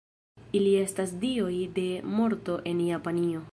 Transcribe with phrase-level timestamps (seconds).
[0.59, 1.85] Ili estas dioj de
[2.17, 3.47] morto en Japanio.